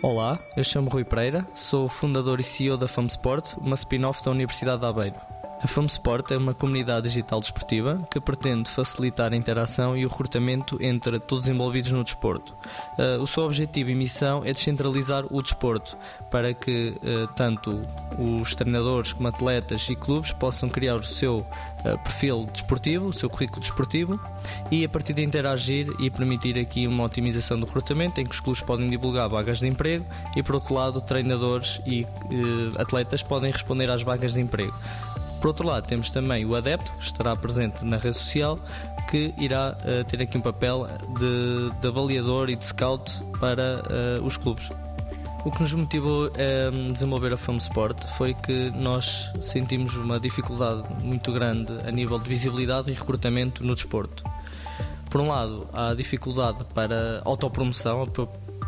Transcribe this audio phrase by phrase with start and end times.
[0.00, 4.78] Olá, eu chamo Rui Pereira, sou fundador e CEO da FAMSport, uma spin-off da Universidade
[4.78, 5.16] de Aveiro.
[5.60, 10.78] A FAMSport é uma comunidade digital desportiva que pretende facilitar a interação e o recrutamento
[10.80, 12.54] entre todos os envolvidos no desporto.
[12.96, 15.96] Uh, o seu objetivo e missão é descentralizar o desporto
[16.30, 17.82] para que uh, tanto
[18.16, 23.28] os treinadores como atletas e clubes possam criar o seu uh, perfil desportivo, o seu
[23.28, 24.20] currículo desportivo
[24.70, 28.40] e a partir de interagir e permitir aqui uma otimização do recrutamento em que os
[28.40, 30.06] clubes podem divulgar vagas de emprego
[30.36, 32.06] e por outro lado treinadores e
[32.78, 34.74] atletas podem responder às vagas de emprego.
[35.40, 38.58] Por outro lado, temos também o adepto, que estará presente na rede social,
[39.08, 40.86] que irá uh, ter aqui um papel
[41.18, 43.82] de, de, avaliador e de scout para
[44.20, 44.68] uh, os clubes.
[45.44, 50.82] O que nos motivou a desenvolver a Fome Sport foi que nós sentimos uma dificuldade
[51.04, 54.24] muito grande a nível de visibilidade e recrutamento no desporto.
[55.08, 58.04] Por um lado, há dificuldade para autopromoção,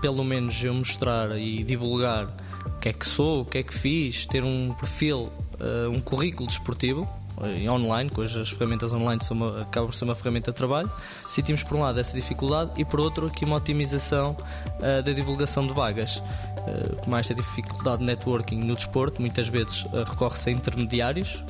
[0.00, 2.28] pelo menos eu mostrar e divulgar
[2.64, 5.30] o que é que sou, o que é que fiz, ter um perfil
[5.61, 7.08] uh, um currículo desportivo
[7.47, 10.91] em online, hoje as ferramentas online são uma, acabam por ser uma ferramenta de trabalho.
[11.30, 14.36] Sentimos por um lado essa dificuldade e por outro aqui uma otimização
[14.78, 16.17] uh, da divulgação de vagas.
[16.19, 21.42] Uh, com esta dificuldade de networking no desporto, muitas vezes uh, recorre-se a intermediários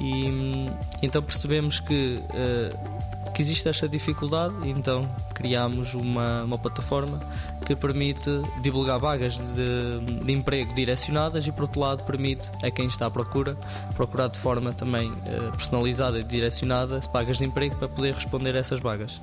[0.00, 0.66] e um,
[1.02, 2.18] então percebemos que
[3.36, 5.02] que existe esta dificuldade então
[5.34, 7.20] criámos uma, uma plataforma
[7.66, 8.30] que permite
[8.62, 13.10] divulgar vagas de, de, emprego direcionadas e por outro lado permite a quem está à
[13.10, 13.54] procura
[13.94, 18.58] procurar de forma também eh, personalizada e direcionada vagas de emprego para poder responder a
[18.58, 19.20] essas vagas.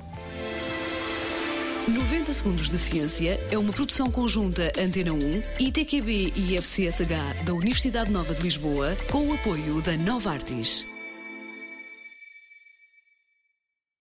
[1.88, 5.18] 90 Segundos de Ciência é uma produção conjunta Antena 1,
[5.58, 10.93] ITQB e FCSH da Universidade Nova de Lisboa, com o apoio da Nova Artis.